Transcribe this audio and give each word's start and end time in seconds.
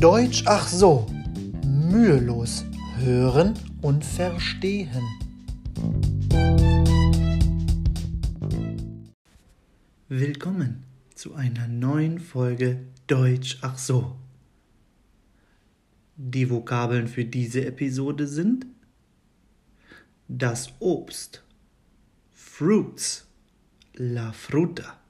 Deutsch 0.00 0.42
ach 0.44 0.68
so, 0.68 1.06
mühelos 1.64 2.66
hören 2.98 3.54
und 3.80 4.04
verstehen. 4.04 5.02
Willkommen 10.10 10.84
zu 11.14 11.34
einer 11.34 11.66
neuen 11.66 12.18
Folge 12.18 12.80
Deutsch 13.06 13.56
ach 13.62 13.78
so. 13.78 14.16
Die 16.16 16.50
Vokabeln 16.50 17.08
für 17.08 17.24
diese 17.24 17.64
Episode 17.64 18.26
sind 18.26 18.66
das 20.28 20.74
Obst, 20.78 21.42
Fruits, 22.32 23.26
la 23.94 24.30
fruta, 24.32 25.00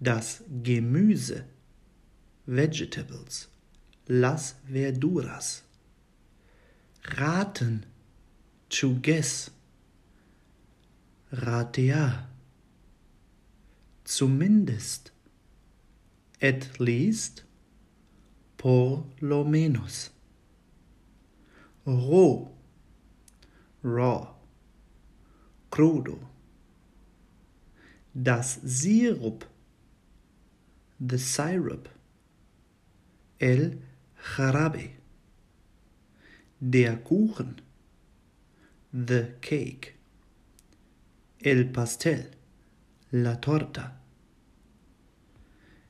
das 0.00 0.44
Gemüse, 0.62 1.46
Vegetables, 2.46 3.46
las 4.08 4.54
verduras, 4.68 5.62
raten, 7.16 7.84
to 8.68 8.94
guess, 8.94 9.50
ratear, 11.32 12.26
zumindest, 14.04 15.10
at 16.40 16.80
least, 16.80 17.44
por 18.56 19.04
lo 19.20 19.44
menos, 19.44 20.10
roh, 21.86 22.50
raw, 23.82 24.34
crudo, 25.70 26.18
das 28.14 28.58
Sirup, 28.64 29.44
the 31.00 31.18
syrup, 31.18 31.88
el 33.42 33.82
jarabe, 34.36 34.90
der 36.60 37.02
Kuchen, 37.02 37.60
the 38.92 39.34
cake, 39.40 39.96
el 41.40 41.64
pastel, 41.72 42.30
la 43.10 43.40
torta, 43.40 44.00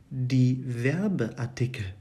die 0.09 0.65
Werbeartikel, 0.65 1.93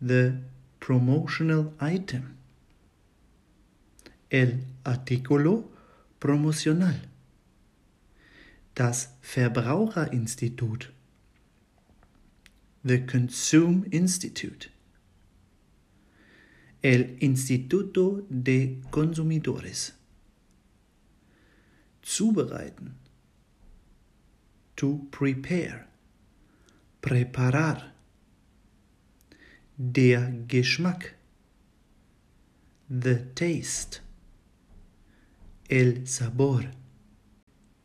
the 0.00 0.32
promotional 0.80 1.72
item, 1.80 2.34
el 4.30 4.64
artículo 4.82 5.70
promocional, 6.18 7.00
das 8.74 9.10
Verbraucherinstitut, 9.20 10.90
the 12.82 12.98
Consume 13.06 13.86
Institute, 13.92 14.70
el 16.82 17.16
Instituto 17.20 18.24
de 18.30 18.80
Consumidores, 18.90 19.92
zubereiten, 22.02 22.94
to 24.76 25.06
prepare, 25.10 25.86
preparar, 27.02 27.92
der 29.76 30.32
Geschmack, 30.46 31.14
the 32.88 33.16
taste, 33.34 34.00
el 35.68 36.06
sabor, 36.06 36.70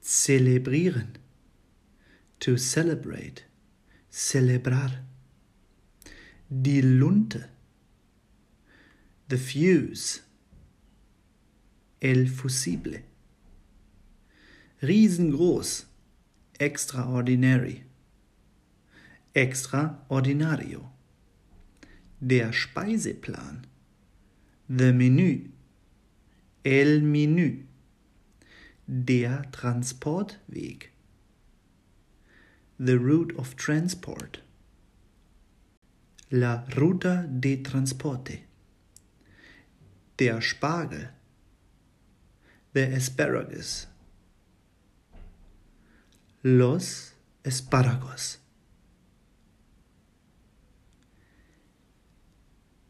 celebrieren, 0.01 1.17
to 2.39 2.57
celebrate, 2.57 3.43
celebrar, 4.15 5.03
die 6.47 6.79
Lunte, 6.79 7.49
the 9.27 9.37
fuse, 9.37 10.21
el 11.99 12.29
fusible, 12.29 13.03
riesengroß, 14.81 15.85
extraordinary, 16.57 17.83
extraordinario, 19.33 20.89
der 22.21 22.53
Speiseplan, 22.53 23.67
the 24.69 24.93
Menü, 24.93 25.49
el 26.63 27.01
Menü, 27.01 27.65
der 28.87 29.51
Transportweg, 29.51 30.94
the 32.79 32.99
route 32.99 33.33
of 33.37 33.55
transport, 33.55 34.39
la 36.31 36.63
ruta 36.75 37.25
de 37.27 37.57
transporte, 37.63 38.39
der 40.17 40.41
Spargel, 40.41 41.09
the 42.73 42.93
asparagus, 42.93 43.87
los 46.43 47.13
espárragos. 47.43 48.39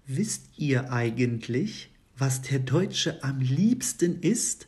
Wisst 0.08 0.50
ihr 0.58 0.92
eigentlich, 0.92 1.90
was 2.18 2.42
der 2.42 2.60
Deutsche 2.60 3.24
am 3.24 3.40
liebsten 3.40 4.22
isst? 4.22 4.68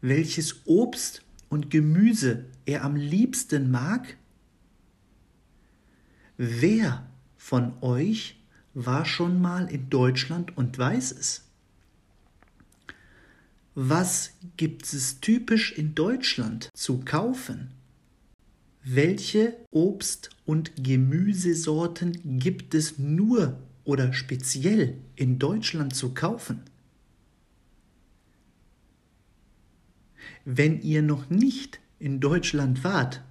Welches 0.00 0.66
Obst 0.66 1.22
und 1.52 1.68
Gemüse 1.68 2.46
er 2.64 2.82
am 2.82 2.96
liebsten 2.96 3.70
mag? 3.70 4.16
Wer 6.38 7.06
von 7.36 7.74
euch 7.82 8.42
war 8.72 9.04
schon 9.04 9.42
mal 9.42 9.70
in 9.70 9.90
Deutschland 9.90 10.56
und 10.56 10.78
weiß 10.78 11.12
es? 11.12 11.44
Was 13.74 14.32
gibt 14.56 14.90
es 14.94 15.20
typisch 15.20 15.72
in 15.72 15.94
Deutschland 15.94 16.70
zu 16.74 17.00
kaufen? 17.00 17.72
Welche 18.82 19.54
Obst- 19.70 20.30
und 20.46 20.72
Gemüsesorten 20.82 22.38
gibt 22.38 22.74
es 22.74 22.98
nur 22.98 23.58
oder 23.84 24.14
speziell 24.14 24.96
in 25.16 25.38
Deutschland 25.38 25.94
zu 25.94 26.14
kaufen? 26.14 26.62
Wenn 30.44 30.80
ihr 30.82 31.02
noch 31.02 31.30
nicht 31.30 31.80
in 31.98 32.20
Deutschland 32.20 32.82
wart, 32.84 33.22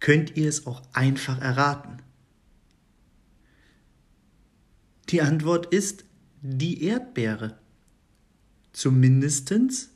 könnt 0.00 0.36
ihr 0.36 0.48
es 0.48 0.66
auch 0.66 0.82
einfach 0.92 1.40
erraten. 1.40 2.02
Die 5.08 5.22
Antwort 5.22 5.66
ist 5.66 6.04
die 6.42 6.84
Erdbeere. 6.84 7.58
Zumindestens 8.72 9.90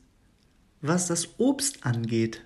was 0.81 1.07
das 1.07 1.39
Obst 1.39 1.85
angeht. 1.85 2.45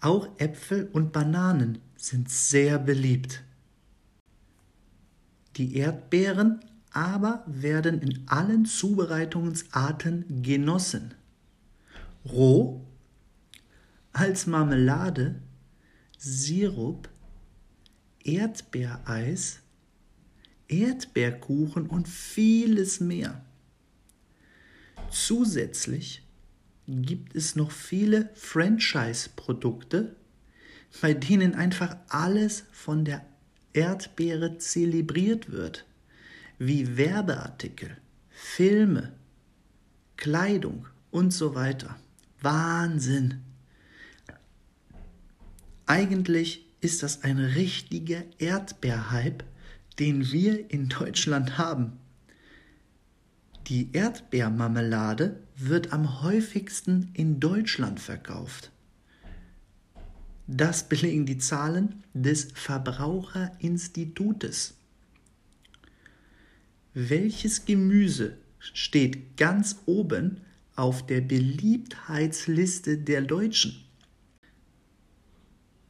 Auch 0.00 0.28
Äpfel 0.38 0.88
und 0.92 1.12
Bananen 1.12 1.78
sind 1.96 2.28
sehr 2.28 2.78
beliebt. 2.78 3.42
Die 5.56 5.76
Erdbeeren 5.76 6.60
aber 6.92 7.44
werden 7.46 8.00
in 8.00 8.24
allen 8.26 8.66
Zubereitungsarten 8.66 10.42
genossen. 10.42 11.14
Roh, 12.24 12.86
als 14.12 14.46
Marmelade, 14.46 15.40
Sirup, 16.18 17.08
Erdbeereis, 18.22 19.60
Erdbeerkuchen 20.68 21.86
und 21.86 22.08
vieles 22.08 23.00
mehr. 23.00 23.44
Zusätzlich 25.10 26.22
gibt 26.86 27.34
es 27.34 27.56
noch 27.56 27.70
viele 27.70 28.30
Franchise-Produkte, 28.34 30.14
bei 31.00 31.14
denen 31.14 31.54
einfach 31.54 31.96
alles 32.08 32.64
von 32.72 33.04
der 33.04 33.24
Erdbeere 33.72 34.58
zelebriert 34.58 35.50
wird, 35.50 35.86
wie 36.58 36.96
Werbeartikel, 36.96 37.96
Filme, 38.30 39.12
Kleidung 40.16 40.86
und 41.10 41.32
so 41.32 41.54
weiter. 41.54 41.98
Wahnsinn! 42.42 43.40
Eigentlich 45.86 46.66
ist 46.80 47.02
das 47.02 47.22
ein 47.22 47.38
richtiger 47.38 48.22
Erdbeerhype, 48.38 49.44
den 49.98 50.30
wir 50.32 50.70
in 50.70 50.88
Deutschland 50.88 51.58
haben. 51.58 51.98
Die 53.68 53.92
Erdbeermarmelade 53.92 55.38
wird 55.56 55.92
am 55.92 56.22
häufigsten 56.22 57.10
in 57.14 57.38
Deutschland 57.38 58.00
verkauft. 58.00 58.72
Das 60.48 60.88
belegen 60.88 61.26
die 61.26 61.38
Zahlen 61.38 62.02
des 62.14 62.48
Verbraucherinstitutes. 62.54 64.74
Welches 66.94 67.64
Gemüse 67.64 68.36
steht 68.58 69.36
ganz 69.36 69.76
oben 69.86 70.40
auf 70.76 71.06
der 71.06 71.20
Beliebtheitsliste 71.20 72.98
der 72.98 73.22
Deutschen? 73.22 73.84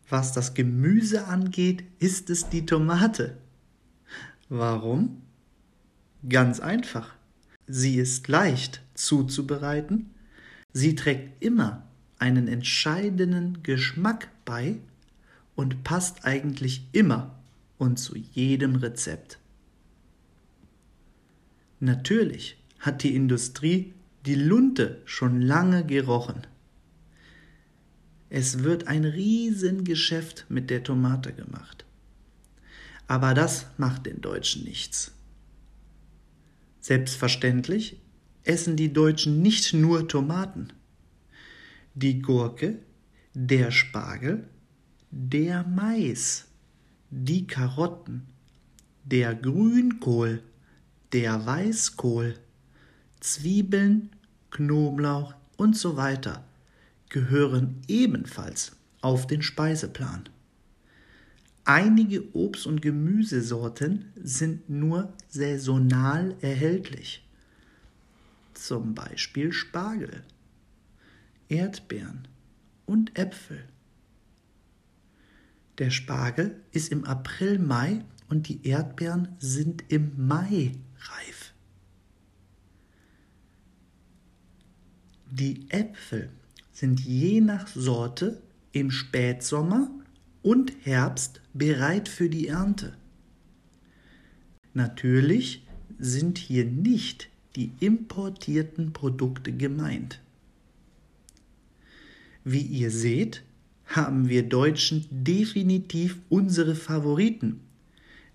Was 0.09 0.33
das 0.33 0.55
Gemüse 0.55 1.27
angeht, 1.27 1.85
ist 1.99 2.29
es 2.31 2.49
die 2.49 2.67
Tomate. 2.67 3.39
Warum? 4.49 5.23
Ganz 6.29 6.61
einfach. 6.61 7.15
Sie 7.67 7.97
ist 7.97 8.29
leicht 8.29 8.83
zuzubereiten, 8.95 10.11
sie 10.73 10.95
trägt 10.95 11.43
immer 11.43 11.87
einen 12.19 12.49
entscheidenden 12.49 13.63
Geschmack 13.63 14.29
bei 14.45 14.77
und 15.55 15.85
passt 15.85 16.25
eigentlich 16.25 16.87
immer 16.93 17.35
und 17.79 17.99
zu 17.99 18.17
jedem 18.17 18.77
Rezept. 18.77 19.39
Natürlich 21.81 22.57
hat 22.79 23.03
die 23.03 23.17
Industrie 23.17 23.95
die 24.27 24.35
Lunte 24.35 25.03
schon 25.05 25.41
lange 25.41 25.85
gerochen. 25.85 26.47
Es 28.31 28.63
wird 28.63 28.87
ein 28.87 29.05
Riesengeschäft 29.05 30.47
mit 30.49 30.71
der 30.71 30.83
Tomate 30.83 31.33
gemacht. 31.33 31.85
Aber 33.09 33.35
das 33.35 33.67
macht 33.77 34.07
den 34.07 34.21
Deutschen 34.21 34.65
nichts. 34.65 35.13
Selbstverständlich 36.81 38.01
essen 38.45 38.77
die 38.77 38.93
Deutschen 38.93 39.43
nicht 39.43 39.75
nur 39.75 40.09
Tomaten. 40.09 40.73
Die 41.95 42.23
Gurke, 42.23 42.79
der 43.35 43.71
Spargel, 43.71 44.49
der 45.11 45.65
Mais, 45.65 46.47
die 47.11 47.47
Karotten, 47.47 48.27
der 49.05 49.35
Grünkohl, 49.35 50.43
der 51.13 51.45
Weißkohl, 51.45 52.39
Zwiebeln, 53.23 54.11
Knoblauch 54.51 55.35
und 55.57 55.77
so 55.77 55.97
weiter 55.97 56.45
gehören 57.09 57.81
ebenfalls 57.87 58.73
auf 59.01 59.29
den 59.29 59.43
Speiseplan. 59.43 60.29
Einige 61.65 62.35
Obst- 62.35 62.67
und 62.67 62.83
Gemüsesorten 62.83 64.07
sind 64.17 64.69
nur 64.69 65.13
saisonal 65.29 66.35
erhältlich. 66.41 67.25
Zum 68.55 68.97
Beispiel 68.97 69.53
Spargel, 69.53 70.25
Erdbeeren 71.49 72.27
und 72.87 73.17
Äpfel. 73.17 73.63
Der 75.79 75.91
Spargel 75.91 76.61
ist 76.73 76.91
im 76.91 77.05
April, 77.05 77.61
Mai 77.61 78.05
und 78.29 78.49
die 78.49 78.67
Erdbeeren 78.67 79.29
sind 79.39 79.85
im 79.93 80.27
Mai 80.27 80.73
reif. 80.99 81.52
Die 85.35 85.65
Äpfel 85.71 86.29
sind 86.73 87.01
je 87.01 87.41
nach 87.41 87.67
Sorte 87.67 88.43
im 88.73 88.91
Spätsommer 88.91 89.91
und 90.43 90.75
Herbst 90.83 91.41
bereit 91.55 92.11
für 92.11 92.29
die 92.29 92.49
Ernte. 92.49 92.99
Natürlich 94.75 95.67
sind 95.99 96.37
hier 96.37 96.67
nicht 96.67 97.31
die 97.57 97.73
importierten 97.81 98.93
Produkte 98.93 99.53
gemeint. 99.53 100.21
Wie 102.45 102.61
ihr 102.61 102.91
seht, 102.91 103.43
haben 103.87 104.29
wir 104.29 104.43
Deutschen 104.43 105.07
definitiv 105.11 106.19
unsere 106.29 106.75
Favoriten. 106.75 107.61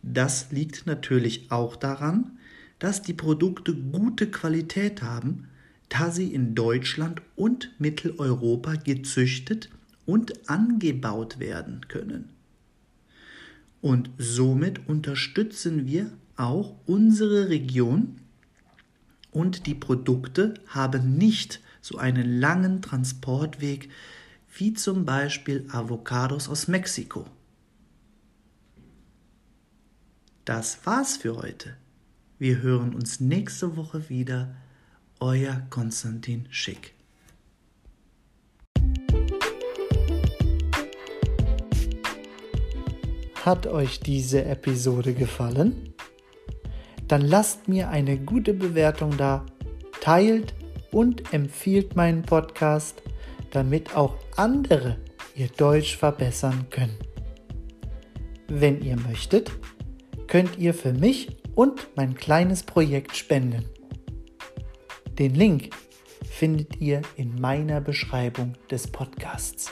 Das 0.01 0.51
liegt 0.51 0.87
natürlich 0.87 1.51
auch 1.51 1.75
daran, 1.75 2.39
dass 2.79 3.03
die 3.03 3.13
Produkte 3.13 3.75
gute 3.75 4.31
Qualität 4.31 5.03
haben 5.03 5.47
da 5.89 6.11
sie 6.11 6.33
in 6.33 6.55
Deutschland 6.55 7.21
und 7.35 7.71
Mitteleuropa 7.79 8.75
gezüchtet 8.75 9.69
und 10.05 10.49
angebaut 10.49 11.39
werden 11.39 11.87
können. 11.87 12.29
Und 13.81 14.09
somit 14.17 14.87
unterstützen 14.87 15.85
wir 15.85 16.11
auch 16.35 16.75
unsere 16.85 17.49
Region 17.49 18.19
und 19.31 19.65
die 19.67 19.75
Produkte 19.75 20.55
haben 20.67 21.17
nicht 21.17 21.61
so 21.81 21.97
einen 21.97 22.39
langen 22.39 22.81
Transportweg 22.81 23.89
wie 24.55 24.73
zum 24.73 25.05
Beispiel 25.05 25.65
Avocados 25.71 26.49
aus 26.49 26.67
Mexiko. 26.67 27.25
Das 30.43 30.85
war's 30.85 31.17
für 31.17 31.35
heute. 31.35 31.75
Wir 32.39 32.61
hören 32.61 32.95
uns 32.95 33.19
nächste 33.19 33.75
Woche 33.75 34.09
wieder 34.09 34.55
euer 35.19 35.61
Konstantin 35.69 36.47
Schick. 36.49 36.93
Hat 43.43 43.65
euch 43.65 43.99
diese 44.01 44.43
Episode 44.45 45.13
gefallen? 45.13 45.93
Dann 47.07 47.21
lasst 47.21 47.67
mir 47.67 47.89
eine 47.89 48.17
gute 48.17 48.53
Bewertung 48.53 49.15
da, 49.15 49.45
teilt 50.01 50.53
und 50.91 51.33
empfiehlt 51.33 51.95
meinen 51.95 52.23
Podcast, 52.23 53.01
damit 53.51 53.95
auch 53.95 54.15
andere 54.35 54.97
ihr 55.35 55.47
Deutsch 55.47 55.95
verbessern 55.95 56.67
können. 56.69 56.97
Wenn 58.49 58.81
ihr 58.81 58.97
möchtet, 58.97 59.51
könnt 60.27 60.57
ihr 60.57 60.73
für 60.73 60.93
mich 60.93 61.37
und 61.55 61.87
mein 61.95 62.15
kleines 62.15 62.63
Projekt 62.63 63.15
spenden. 63.15 63.65
Den 65.19 65.33
Link 65.33 65.71
findet 66.29 66.79
ihr 66.79 67.01
in 67.15 67.41
meiner 67.41 67.81
Beschreibung 67.81 68.53
des 68.69 68.85
Podcasts. 68.85 69.71